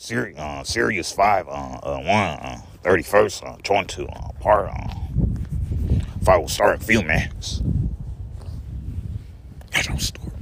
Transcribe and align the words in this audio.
Siri, 0.00 0.32
uh, 0.38 0.62
Sirius 0.62 1.10
5, 1.10 1.48
uh, 1.48 1.50
uh, 1.50 1.98
1, 1.98 2.06
uh, 2.06 2.60
31st, 2.84 3.44
uh, 3.44 3.56
22, 3.64 4.06
uh, 4.06 4.28
part, 4.38 4.70
uh, 4.70 4.94
if 6.20 6.28
I 6.28 6.36
will 6.36 6.46
start 6.46 6.76
in 6.76 6.80
a 6.80 6.84
few 6.84 7.02
minutes. 7.02 7.62
I 9.74 9.82
don't 9.82 10.00
start. 10.00 10.32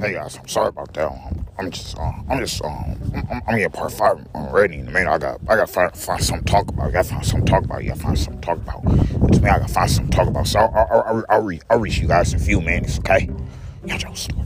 Hey 0.00 0.12
guys, 0.12 0.36
I'm 0.36 0.46
sorry 0.46 0.68
about 0.68 0.94
that. 0.94 1.10
Um, 1.10 1.44
I'm 1.58 1.72
just, 1.72 1.98
uh, 1.98 2.12
I'm 2.30 2.38
just, 2.38 2.64
um, 2.64 2.96
I'm, 3.12 3.42
I'm 3.48 3.58
getting 3.58 3.72
part 3.72 3.90
five 3.90 4.24
already. 4.36 4.76
In 4.76 4.86
a 4.86 4.90
minute, 4.92 5.10
I 5.10 5.18
got, 5.18 5.40
I 5.48 5.56
got 5.56 5.66
to 5.66 5.72
find, 5.72 5.96
find 5.96 6.22
something 6.22 6.44
to 6.44 6.52
talk 6.52 6.68
about. 6.68 6.86
I 6.86 6.90
got 6.92 7.06
to 7.06 7.10
find 7.10 7.26
something 7.26 7.46
to 7.46 7.50
talk 7.52 7.64
about. 7.64 7.80
To 7.82 7.94
find 7.96 8.16
something 8.16 8.40
to 8.40 8.46
talk 8.46 8.58
about. 8.58 8.84
It's 9.28 9.40
me. 9.40 9.50
I 9.50 9.58
got 9.58 9.66
to 9.66 9.74
find 9.74 9.90
something 9.90 10.10
to 10.12 10.16
talk 10.16 10.28
about. 10.28 10.46
So 10.46 10.60
I'll, 10.60 10.86
I'll, 10.92 11.02
I'll, 11.02 11.24
I'll, 11.28 11.42
re- 11.42 11.60
I'll 11.68 11.80
reach 11.80 11.98
you 11.98 12.06
guys 12.06 12.32
in 12.32 12.40
a 12.40 12.42
few 12.44 12.60
minutes. 12.60 13.00
Okay? 13.00 13.28
Story. 13.88 14.44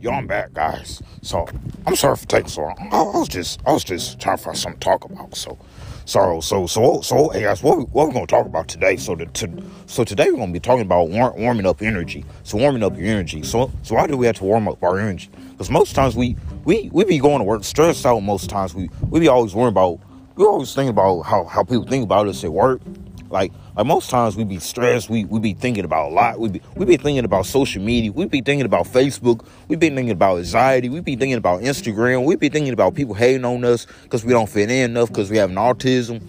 Yo, 0.00 0.10
I'm 0.10 0.26
back, 0.26 0.52
guys. 0.52 1.00
So 1.22 1.46
I'm 1.86 1.94
sorry 1.94 2.16
for 2.16 2.26
taking 2.26 2.48
so 2.48 2.62
long. 2.62 2.88
I, 2.90 2.98
I 2.98 3.18
was 3.18 3.28
just, 3.28 3.60
I 3.66 3.72
was 3.72 3.84
just 3.84 4.20
trying 4.20 4.36
to 4.36 4.42
find 4.42 4.56
something 4.58 4.80
to 4.80 4.84
talk 4.84 5.04
about. 5.04 5.36
So, 5.36 5.56
so, 6.04 6.40
so, 6.40 6.66
so, 6.66 7.00
so, 7.00 7.28
hey 7.28 7.42
guys, 7.42 7.62
what 7.62 7.78
we, 7.78 7.84
what 7.84 8.08
we 8.08 8.14
gonna 8.14 8.26
talk 8.26 8.46
about 8.46 8.66
today? 8.66 8.96
So, 8.96 9.14
the, 9.14 9.26
to, 9.26 9.62
so 9.86 10.02
today 10.04 10.30
we're 10.30 10.38
gonna 10.38 10.52
be 10.52 10.60
talking 10.60 10.82
about 10.82 11.08
war- 11.10 11.34
warming 11.36 11.66
up 11.66 11.82
energy. 11.82 12.24
So, 12.42 12.58
warming 12.58 12.82
up 12.82 12.96
your 12.96 13.06
energy. 13.06 13.42
So, 13.44 13.70
so 13.82 13.94
why 13.94 14.06
do 14.06 14.16
we 14.16 14.26
have 14.26 14.36
to 14.38 14.44
warm 14.44 14.66
up 14.66 14.82
our 14.82 14.98
energy? 14.98 15.30
Because 15.50 15.70
most 15.70 15.94
times 15.94 16.16
we, 16.16 16.36
we, 16.68 16.90
we 16.92 17.06
be 17.06 17.18
going 17.18 17.38
to 17.38 17.44
work 17.44 17.64
stressed 17.64 18.04
out. 18.04 18.20
Most 18.20 18.50
times 18.50 18.74
we, 18.74 18.90
we 19.08 19.20
be 19.20 19.28
always 19.28 19.54
worrying 19.54 19.70
about, 19.70 20.00
we 20.36 20.44
always 20.44 20.74
think 20.74 20.90
about 20.90 21.22
how 21.22 21.44
how 21.44 21.62
people 21.62 21.86
think 21.86 22.04
about 22.04 22.28
us 22.28 22.44
at 22.44 22.52
work. 22.52 22.82
Like, 23.30 23.52
like 23.74 23.86
most 23.86 24.10
times 24.10 24.36
we 24.36 24.44
be 24.44 24.58
stressed, 24.58 25.08
we 25.08 25.24
we 25.24 25.40
be 25.40 25.54
thinking 25.54 25.86
about 25.86 26.10
a 26.10 26.14
lot. 26.14 26.38
We 26.38 26.50
be 26.50 26.62
we 26.76 26.84
be 26.84 26.98
thinking 26.98 27.24
about 27.24 27.46
social 27.46 27.82
media, 27.82 28.12
we 28.12 28.26
be 28.26 28.42
thinking 28.42 28.66
about 28.66 28.84
Facebook, 28.84 29.46
we 29.68 29.76
be 29.76 29.88
thinking 29.88 30.10
about 30.10 30.36
anxiety, 30.38 30.90
we 30.90 31.00
be 31.00 31.16
thinking 31.16 31.38
about 31.38 31.62
Instagram, 31.62 32.26
we 32.26 32.36
be 32.36 32.50
thinking 32.50 32.74
about 32.74 32.94
people 32.94 33.14
hating 33.14 33.46
on 33.46 33.64
us 33.64 33.86
because 34.02 34.22
we 34.22 34.34
don't 34.34 34.48
fit 34.48 34.70
in 34.70 34.90
enough 34.90 35.08
because 35.08 35.30
we 35.30 35.38
have 35.38 35.48
an 35.48 35.56
autism. 35.56 36.22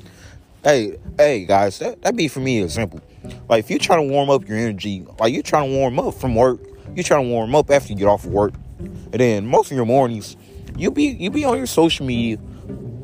Hey, 0.63 0.97
hey 1.17 1.43
guys, 1.43 1.79
that, 1.79 2.01
that 2.01 2.15
be 2.15 2.29
for 2.29 2.39
me 2.39 2.63
example. 2.63 3.01
Like 3.49 3.65
if 3.65 3.69
you're 3.69 3.79
trying 3.79 4.07
to 4.07 4.13
warm 4.13 4.29
up 4.29 4.47
your 4.47 4.57
energy, 4.57 5.05
like 5.19 5.33
you're 5.33 5.43
trying 5.43 5.69
to 5.69 5.75
warm 5.75 5.99
up 5.99 6.13
from 6.13 6.33
work, 6.33 6.61
you're 6.95 7.03
trying 7.03 7.25
to 7.25 7.29
warm 7.29 7.53
up 7.55 7.69
after 7.69 7.91
you 7.91 7.99
get 7.99 8.07
off 8.07 8.23
of 8.23 8.31
work. 8.31 8.53
And 8.79 9.13
then 9.13 9.45
most 9.45 9.71
of 9.71 9.77
your 9.77 9.85
mornings, 9.85 10.37
you 10.77 10.91
be 10.91 11.03
you 11.05 11.29
be 11.29 11.45
on 11.45 11.57
your 11.57 11.67
social 11.67 12.05
media. 12.05 12.37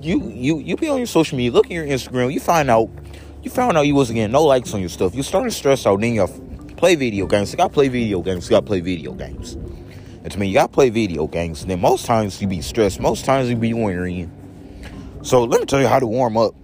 You 0.02 0.30
you 0.30 0.60
you 0.60 0.76
be 0.76 0.88
on 0.88 0.98
your 0.98 1.08
social 1.08 1.38
media, 1.38 1.52
look 1.52 1.66
at 1.66 1.72
your 1.72 1.86
Instagram, 1.86 2.32
you 2.32 2.40
find 2.40 2.70
out 2.70 2.90
you 3.46 3.52
found 3.52 3.78
out 3.78 3.86
you 3.86 3.94
wasn't 3.94 4.16
getting 4.16 4.32
no 4.32 4.44
likes 4.44 4.74
on 4.74 4.80
your 4.80 4.90
stuff. 4.90 5.14
You 5.14 5.22
starting 5.22 5.52
to 5.52 5.56
stress 5.56 5.86
out. 5.86 6.02
Then 6.02 6.16
you 6.16 6.28
play 6.78 6.96
video 6.96 7.28
games. 7.28 7.52
You 7.52 7.58
got 7.58 7.68
to 7.68 7.74
play 7.74 7.90
video 7.90 8.22
games. 8.22 8.46
You 8.46 8.50
got 8.52 8.62
to 8.62 8.66
play 8.66 8.80
video 8.80 9.14
games. 9.14 9.54
And 9.54 10.32
to 10.32 10.40
me, 10.40 10.48
you 10.48 10.56
got 10.56 10.68
to 10.68 10.74
play 10.74 10.90
video 10.90 11.28
games. 11.28 11.62
And 11.62 11.70
then 11.70 11.80
most 11.80 12.08
times 12.08 12.42
you 12.42 12.48
be 12.48 12.62
stressed. 12.62 13.00
Most 13.00 13.24
times 13.24 13.48
you 13.48 13.56
be 13.56 13.74
worrying. 13.74 14.32
So 15.22 15.44
let 15.44 15.60
me 15.60 15.68
tell 15.68 15.80
you 15.80 15.88
how 15.88 16.00
to 16.00 16.08
warm 16.08 16.38
up. 16.38 16.56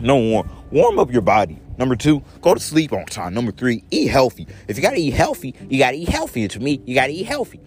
No 0.00 0.16
warm. 0.18 0.48
Warm 0.70 0.98
up 0.98 1.10
your 1.10 1.22
body. 1.22 1.58
Number 1.78 1.96
two, 1.96 2.22
go 2.42 2.54
to 2.54 2.60
sleep 2.60 2.92
on 2.92 3.06
time. 3.06 3.34
Number 3.34 3.52
three, 3.52 3.82
eat 3.90 4.06
healthy. 4.08 4.46
If 4.68 4.76
you 4.76 4.82
gotta 4.82 4.98
eat 4.98 5.14
healthy, 5.14 5.54
you 5.68 5.78
gotta 5.78 5.96
eat 5.96 6.08
healthy. 6.08 6.42
And 6.42 6.50
to 6.52 6.60
me, 6.60 6.80
you 6.84 6.94
gotta 6.94 7.12
eat 7.12 7.24
healthy. 7.24 7.60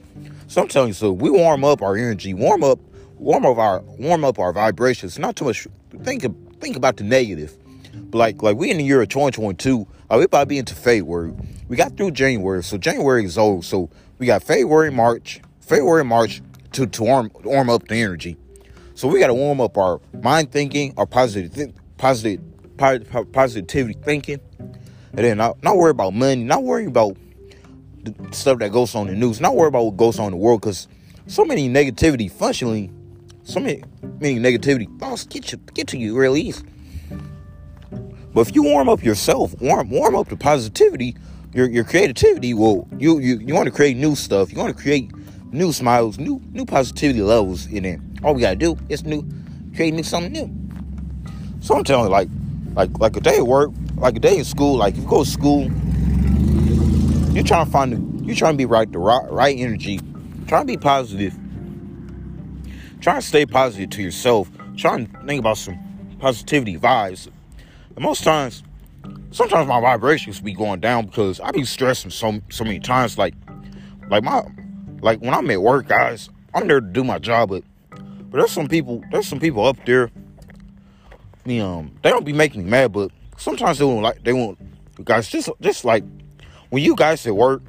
So 0.48 0.62
I'm 0.62 0.68
telling 0.68 0.90
you, 0.90 0.94
so 0.94 1.12
we 1.12 1.30
warm 1.30 1.64
up 1.64 1.82
our 1.82 1.98
energy, 1.98 2.34
warm 2.34 2.64
up, 2.64 2.80
warm 3.18 3.46
up 3.46 3.58
our 3.58 3.82
warm 3.82 4.24
up 4.24 4.40
our 4.40 4.54
vibrations. 4.54 5.20
Not 5.20 5.36
too 5.36 5.46
much. 5.46 5.68
Think 6.04 6.26
think 6.60 6.76
about 6.76 6.98
the 6.98 7.04
negative. 7.04 7.58
But 7.94 8.18
like 8.18 8.42
like 8.42 8.56
we 8.58 8.72
in 8.72 8.78
the 8.78 8.84
year 8.84 9.02
of 9.02 9.10
2022, 9.10 9.88
uh, 10.10 10.18
we 10.18 10.26
about 10.26 10.42
to 10.42 10.46
be 10.46 10.58
into 10.58 10.76
February. 10.76 11.34
We 11.68 11.76
got 11.76 11.98
through 11.98 12.12
January, 12.12 12.64
so 12.64 12.78
January 12.78 13.26
is 13.26 13.38
old. 13.38 13.66
So 13.66 13.90
we 14.20 14.28
got 14.28 14.44
February, 14.44 14.92
March, 14.92 15.42
February, 15.60 16.06
March 16.06 16.42
to 16.74 16.86
to 16.86 17.04
warm 17.04 17.32
warm 17.44 17.70
up 17.70 17.88
the 17.88 17.96
energy. 17.96 18.38
So 18.96 19.08
we 19.08 19.20
got 19.20 19.28
to 19.28 19.34
warm 19.34 19.60
up 19.60 19.78
our 19.78 20.00
mind 20.22 20.52
thinking, 20.52 20.94
our 20.98 21.08
positive 21.08 21.54
th- 21.54 21.74
positive 21.98 22.40
po- 22.40 22.53
positivity 23.32 23.98
thinking, 24.04 24.40
and 24.60 25.20
then 25.20 25.38
not 25.38 25.62
not 25.64 25.78
worry 25.78 25.92
about 25.92 26.14
money, 26.14 26.44
not 26.44 26.64
worry 26.64 26.86
about 26.86 27.18
the 28.04 28.14
stuff 28.32 28.60
that 28.60 28.72
goes 28.72 28.96
on 28.96 29.08
in 29.08 29.14
the 29.14 29.20
news, 29.20 29.40
not 29.40 29.56
worry 29.56 29.70
about 29.70 29.84
what 29.84 29.98
goes 29.98 30.20
on 30.20 30.28
in 30.28 30.32
the 30.32 30.38
world, 30.38 30.62
because 30.62 30.88
so 31.28 31.46
many 31.46 31.70
negativity 31.70 32.30
functionally, 32.30 32.92
so 33.44 33.60
many 33.60 33.84
many 34.20 34.40
negativity 34.40 34.88
thoughts 35.00 35.26
get 35.26 35.52
you 35.52 35.58
get 35.74 35.88
to 35.88 35.98
you 35.98 36.18
real 36.18 36.36
easy. 36.36 36.64
But 38.34 38.48
if 38.48 38.56
you 38.56 38.64
warm 38.64 38.90
up 38.90 39.04
yourself, 39.04 39.60
warm 39.62 39.90
warm 39.90 40.16
up 40.16 40.28
the 40.30 40.36
positivity, 40.36 41.16
your 41.54 41.70
your 41.70 41.84
creativity 41.84 42.54
will 42.54 42.88
you 42.98 43.20
you 43.20 43.38
you 43.40 43.54
want 43.54 43.66
to 43.66 43.72
create 43.72 43.96
new 43.96 44.16
stuff. 44.16 44.52
You 44.52 44.58
want 44.58 44.76
to 44.76 44.82
create 44.82 45.12
new 45.52 45.72
smiles, 45.72 46.18
new 46.18 46.42
new 46.52 46.66
positivity 46.66 47.22
levels 47.22 47.68
in 47.68 47.86
it. 47.86 48.00
All 48.24 48.34
we 48.34 48.42
gotta 48.42 48.56
do 48.56 48.78
is 48.90 49.04
new 49.06 49.24
create 49.76 49.94
new 49.94 50.04
something 50.04 50.32
new. 50.32 50.52
So 51.62 51.76
I'm 51.76 51.84
telling 51.84 52.06
you, 52.06 52.12
like 52.12 52.28
like 52.76 52.90
like 53.00 53.16
a 53.16 53.22
day 53.22 53.38
at 53.38 53.48
work, 53.48 53.72
like 53.96 54.16
a 54.16 54.20
day 54.20 54.38
in 54.38 54.46
school, 54.46 54.78
like 54.78 54.96
if 54.96 55.02
you 55.02 55.08
go 55.08 55.24
to 55.24 55.30
school, 55.30 55.64
you're 57.34 57.44
trying 57.44 57.66
to 57.66 57.72
find 57.72 57.94
the, 57.94 58.26
you're 58.26 58.36
trying 58.36 58.54
to 58.54 58.58
be 58.58 58.66
right 58.66 58.92
the 58.92 59.00
right, 59.00 59.30
right 59.30 59.58
energy, 59.58 60.00
trying 60.48 60.64
to 60.64 60.74
be 60.74 60.78
positive, 60.78 61.34
trying 63.02 63.22
to 63.22 63.28
stay 63.28 63.46
positive 63.46 63.90
to 63.92 64.02
yourself, 64.02 64.50
trying 64.76 65.08
to 65.08 65.26
think 65.26 65.40
about 65.40 65.58
some 65.58 65.78
positivity 66.20 66.78
vibes. 66.78 67.28
And 67.96 68.04
most 68.04 68.24
times, 68.24 68.64
sometimes 69.32 69.68
my 69.68 69.80
vibrations 69.80 70.40
be 70.40 70.54
going 70.54 70.80
down 70.80 71.06
because 71.06 71.40
I 71.40 71.52
be 71.52 71.66
stressing 71.66 72.12
so 72.12 72.40
so 72.50 72.64
many 72.64 72.80
times. 72.80 73.18
Like, 73.18 73.36
like 74.10 74.24
my, 74.24 74.44
like 75.02 75.20
when 75.22 75.34
I'm 75.34 75.50
at 75.52 75.62
work, 75.62 75.88
guys, 75.88 76.30
I'm 76.54 76.68
there 76.68 76.82
to 76.82 76.88
do 76.88 77.04
my 77.04 77.20
job, 77.20 77.50
but 77.50 77.64
but 77.90 78.40
there's 78.40 78.52
some 78.52 78.68
people, 78.68 79.04
there's 79.12 79.28
some 79.28 79.40
people 79.40 79.66
up 79.66 79.78
there. 79.86 80.10
Me, 81.46 81.60
um, 81.60 81.92
they 82.02 82.10
don't 82.10 82.26
be 82.26 82.34
making 82.34 82.64
me 82.64 82.70
mad, 82.70 82.94
but 82.94 83.12
sometimes 83.38 83.80
they 83.80 83.86
won't 83.86 84.04
like 84.04 84.24
they 84.24 84.34
won't. 84.34 84.58
Guys, 85.04 85.28
just 85.28 85.50
just 85.60 85.84
like 85.86 86.04
when 86.70 86.84
you 86.84 86.96
guys 86.96 87.26
at 87.28 87.36
work, 87.36 87.62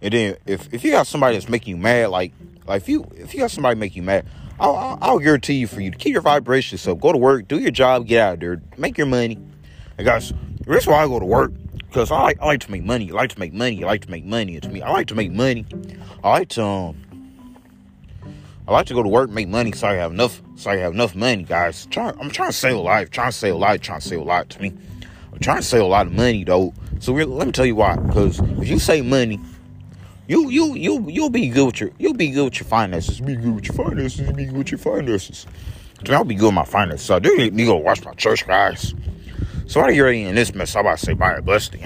and 0.00 0.12
then 0.12 0.36
if 0.46 0.72
if 0.72 0.84
you 0.84 0.90
got 0.90 1.06
somebody 1.06 1.36
that's 1.36 1.48
making 1.48 1.76
you 1.76 1.82
mad, 1.82 2.08
like 2.10 2.32
like 2.66 2.82
if 2.82 2.88
you 2.88 3.06
if 3.14 3.34
you 3.34 3.40
got 3.40 3.50
somebody 3.50 3.78
make 3.78 3.94
you 3.94 4.02
mad, 4.02 4.26
I'll, 4.58 4.74
I'll, 4.74 4.98
I'll 5.00 5.18
guarantee 5.18 5.54
you 5.54 5.66
for 5.66 5.80
you 5.80 5.90
to 5.90 5.96
keep 5.96 6.12
your 6.12 6.22
vibrations 6.22 6.86
up. 6.88 7.00
Go 7.00 7.12
to 7.12 7.18
work, 7.18 7.46
do 7.46 7.58
your 7.58 7.70
job, 7.70 8.06
get 8.06 8.20
out 8.20 8.34
of 8.34 8.40
there, 8.40 8.62
make 8.76 8.98
your 8.98 9.06
money. 9.06 9.38
And 9.98 10.06
guys, 10.06 10.32
that's 10.66 10.86
why 10.86 11.04
I 11.04 11.06
go 11.06 11.20
to 11.20 11.24
work 11.24 11.52
because 11.96 12.10
I 12.10 12.20
like 12.20 12.38
I 12.40 12.46
like 12.46 12.60
to 12.60 12.70
make 12.70 12.84
money. 12.84 13.10
I 13.10 13.14
like 13.14 13.30
to 13.30 13.38
make 13.38 13.52
money. 13.52 13.82
I 13.82 13.86
like 13.86 14.02
to 14.02 14.10
make 14.10 14.24
money. 14.24 14.56
It's 14.56 14.68
me. 14.68 14.82
I 14.82 14.90
like 14.90 15.06
to 15.08 15.14
make 15.14 15.32
money. 15.32 15.64
I 16.22 16.30
like 16.30 16.48
to 16.50 16.62
um. 16.62 17.05
I 18.68 18.72
like 18.72 18.86
to 18.86 18.94
go 18.94 19.02
to 19.02 19.08
work, 19.08 19.30
make 19.30 19.48
money, 19.48 19.72
so 19.72 19.86
I 19.86 19.94
have 19.94 20.10
enough, 20.10 20.42
so 20.56 20.70
I 20.70 20.76
have 20.76 20.92
enough 20.92 21.14
money, 21.14 21.44
guys. 21.44 21.86
Try, 21.86 22.12
I'm 22.20 22.30
trying 22.30 22.48
to 22.48 22.52
save 22.52 22.76
a 22.76 22.80
life, 22.80 23.10
trying 23.10 23.30
to 23.30 23.36
save 23.36 23.54
a 23.54 23.56
life, 23.56 23.80
trying 23.80 24.00
to 24.00 24.08
save 24.08 24.20
a 24.20 24.24
lot 24.24 24.50
to 24.50 24.60
me. 24.60 24.72
I'm 25.32 25.38
trying 25.38 25.58
to 25.58 25.62
save 25.62 25.82
a 25.82 25.86
lot 25.86 26.06
of 26.06 26.12
money 26.12 26.44
though. 26.44 26.74
So 26.98 27.12
let 27.12 27.46
me 27.46 27.52
tell 27.52 27.66
you 27.66 27.76
why. 27.76 27.96
Because 27.96 28.40
if 28.40 28.68
you 28.68 28.78
save 28.78 29.04
money, 29.04 29.38
you 30.26 30.50
you 30.50 30.74
you 30.74 31.08
you'll 31.08 31.30
be 31.30 31.48
good 31.48 31.66
with 31.66 31.80
your 31.80 31.90
you'll 31.98 32.14
be 32.14 32.30
good 32.30 32.44
with 32.44 32.58
your 32.58 32.66
finances. 32.66 33.20
Be 33.20 33.36
good 33.36 33.54
with 33.54 33.66
your 33.66 33.74
finances. 33.74 34.32
Be 34.32 34.46
good 34.46 34.56
with 34.56 34.70
your 34.72 34.78
finances. 34.78 35.46
So 36.04 36.14
I'll 36.14 36.24
be 36.24 36.34
good 36.34 36.46
with 36.46 36.54
my 36.54 36.64
finances. 36.64 37.06
So 37.06 37.16
I 37.16 37.18
do 37.18 37.36
need 37.36 37.56
to 37.56 37.64
go 37.66 37.76
watch 37.76 38.04
my 38.04 38.14
church, 38.14 38.46
guys. 38.46 38.94
So 39.66 39.80
I 39.80 39.92
hear 39.92 40.08
in 40.08 40.34
this 40.34 40.54
mess. 40.54 40.74
I'm 40.74 40.80
about 40.80 40.98
to 40.98 41.06
say 41.06 41.12
buy 41.12 41.34
a 41.34 41.42
blessed. 41.42 41.76